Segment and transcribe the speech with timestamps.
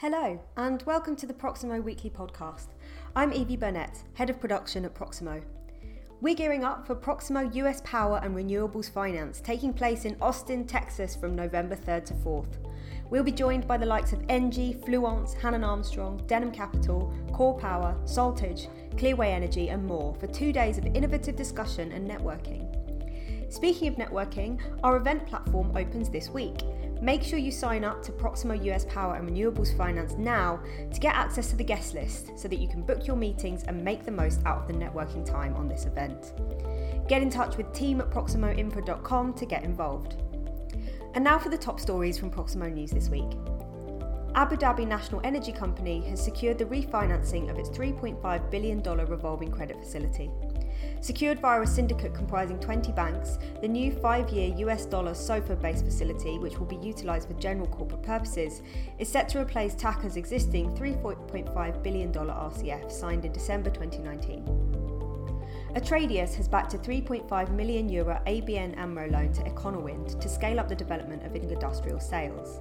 [0.00, 2.68] Hello, and welcome to the Proximo Weekly Podcast.
[3.16, 5.42] I'm Evie Burnett, Head of Production at Proximo.
[6.20, 11.16] We're gearing up for Proximo US Power and Renewables Finance, taking place in Austin, Texas
[11.16, 12.58] from November 3rd to 4th.
[13.10, 17.96] We'll be joined by the likes of Engie, Fluence, Hannon Armstrong, Denham Capital, Core Power,
[18.04, 22.87] Soltage, Clearway Energy, and more for two days of innovative discussion and networking.
[23.50, 26.62] Speaking of networking, our event platform opens this week.
[27.00, 30.60] Make sure you sign up to Proximo US Power and Renewables Finance now
[30.92, 33.82] to get access to the guest list so that you can book your meetings and
[33.82, 36.32] make the most out of the networking time on this event.
[37.08, 40.16] Get in touch with team at proximoinfra.com to get involved.
[41.14, 43.30] And now for the top stories from Proximo News this week.
[44.34, 49.78] Abu Dhabi National Energy Company has secured the refinancing of its $3.5 billion revolving credit
[49.80, 50.30] facility.
[51.00, 55.84] Secured via a syndicate comprising 20 banks, the new five year US dollar SOFR based
[55.84, 58.62] facility, which will be utilised for general corporate purposes,
[58.98, 64.78] is set to replace TAQA's existing $3.5 billion RCF signed in December 2019.
[65.74, 70.68] Atradius has backed a 3.5 million euro ABN AMRO loan to Econowind to scale up
[70.68, 72.60] the development of industrial sails.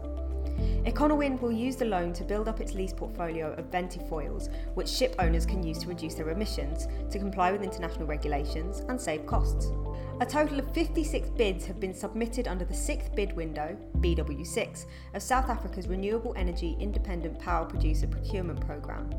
[0.86, 5.16] Econowind will use the loan to build up its lease portfolio of ventifoils, which ship
[5.20, 9.72] owners can use to reduce their emissions, to comply with international regulations, and save costs.
[10.20, 15.22] A total of 56 bids have been submitted under the sixth bid window, BW6, of
[15.22, 19.10] South Africa's Renewable Energy Independent Power Producer Procurement Programme.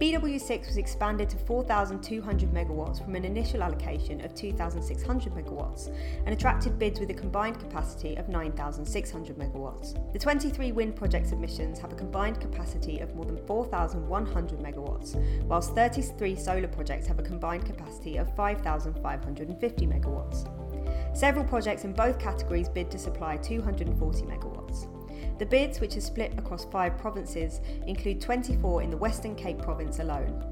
[0.00, 6.78] BW6 was expanded to 4,200 megawatts from an initial allocation of 2,600 megawatts and attracted
[6.78, 10.12] bids with a combined capacity of 9,600 megawatts.
[10.14, 15.74] The 23 wind project submissions have a combined capacity of more than 4,100 megawatts, whilst
[15.74, 20.59] 33 solar projects have a combined capacity of 5,550 megawatts.
[21.12, 24.86] Several projects in both categories bid to supply 240 megawatts.
[25.38, 29.98] The bids, which are split across five provinces, include 24 in the Western Cape province
[29.98, 30.44] alone.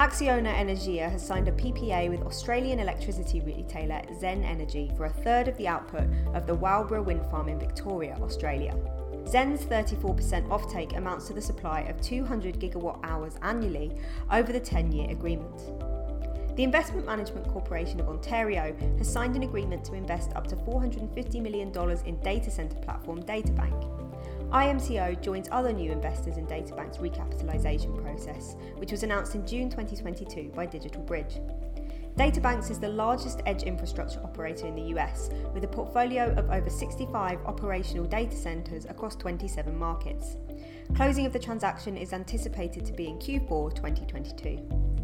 [0.00, 5.48] Acciona Energia has signed a PPA with Australian electricity retailer Zen Energy for a third
[5.48, 8.74] of the output of the Wowbra wind farm in Victoria, Australia.
[9.26, 13.98] Zen's 34% offtake amounts to the supply of 200 gigawatt hours annually
[14.30, 15.62] over the 10 year agreement.
[16.56, 21.42] The Investment Management Corporation of Ontario has signed an agreement to invest up to $450
[21.42, 21.70] million
[22.06, 24.50] in data centre platform DataBank.
[24.50, 30.50] IMCO joins other new investors in DataBank's recapitalisation process, which was announced in June 2022
[30.54, 31.40] by Digital Bridge.
[32.16, 36.70] DataBanks is the largest edge infrastructure operator in the US, with a portfolio of over
[36.70, 40.38] 65 operational data centres across 27 markets.
[40.94, 44.95] Closing of the transaction is anticipated to be in Q4 2022.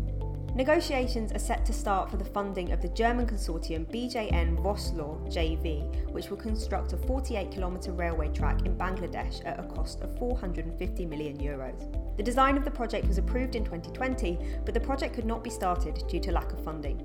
[0.54, 6.10] Negotiations are set to start for the funding of the German consortium BJN Vosloor JV,
[6.10, 11.06] which will construct a 48 kilometre railway track in Bangladesh at a cost of 450
[11.06, 12.16] million euros.
[12.18, 15.48] The design of the project was approved in 2020, but the project could not be
[15.48, 17.00] started due to lack of funding.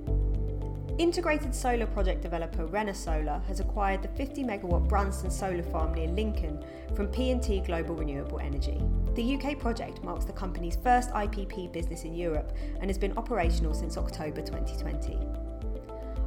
[0.97, 6.65] Integrated solar project developer Renesola has acquired the 50 megawatt Branston solar farm near Lincoln
[6.95, 8.81] from P&T Global Renewable Energy.
[9.13, 13.75] The UK project marks the company's first IPP business in Europe and has been operational
[13.75, 15.19] since October 2020.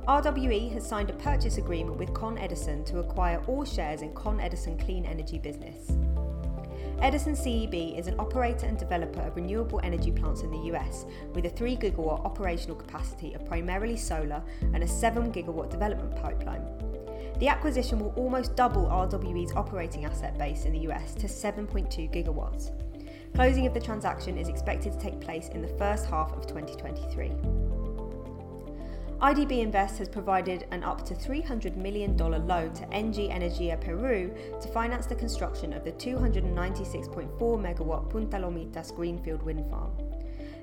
[0.07, 4.39] RWE has signed a purchase agreement with Con Edison to acquire all shares in Con
[4.39, 5.91] Edison Clean Energy business.
[7.03, 11.47] Edison CEB is an operator and developer of renewable energy plants in the US with
[11.47, 14.43] a 3 gigawatt operational capacity of primarily solar
[14.75, 16.67] and a 7 gigawatt development pipeline.
[17.39, 22.71] The acquisition will almost double RWE's operating asset base in the US to 7.2 gigawatts.
[23.35, 27.70] Closing of the transaction is expected to take place in the first half of 2023.
[29.21, 34.69] IDB Invest has provided an up to $300 million loan to Engie Energia Peru to
[34.69, 39.93] finance the construction of the 296.4 megawatt Punta Lomitas greenfield wind farm.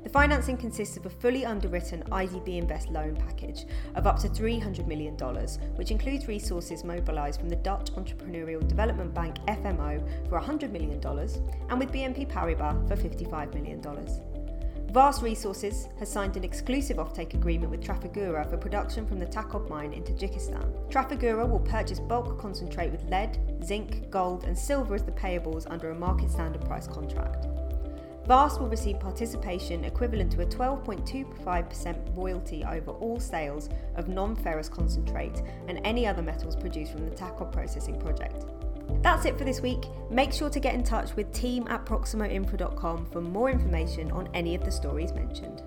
[0.04, 4.88] The financing consists of a fully underwritten IDB Invest loan package of up to $300
[4.88, 5.16] million,
[5.76, 11.00] which includes resources mobilised from the Dutch Entrepreneurial Development Bank FMO for $100 million
[11.70, 13.82] and with BNP Paribas for $55 million.
[14.98, 19.70] Vast Resources has signed an exclusive offtake agreement with Trafigura for production from the Takob
[19.70, 20.74] mine in Tajikistan.
[20.90, 25.92] Trafigura will purchase bulk concentrate with lead, zinc, gold, and silver as the payables under
[25.92, 27.46] a market standard price contract.
[28.26, 34.68] Vast will receive participation equivalent to a 12.25% royalty over all sales of non ferrous
[34.68, 38.46] concentrate and any other metals produced from the Takob processing project.
[39.02, 39.86] That's it for this week.
[40.10, 44.56] Make sure to get in touch with team at proximoinfra.com for more information on any
[44.56, 45.62] of the stories mentioned.